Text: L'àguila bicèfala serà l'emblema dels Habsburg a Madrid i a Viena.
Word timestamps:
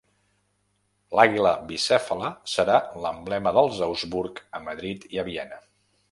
L'àguila 1.17 1.49
bicèfala 1.71 2.31
serà 2.53 2.77
l'emblema 3.03 3.53
dels 3.59 3.81
Habsburg 3.89 4.41
a 4.61 4.63
Madrid 4.71 5.05
i 5.17 5.21
a 5.25 5.27
Viena. 5.29 5.61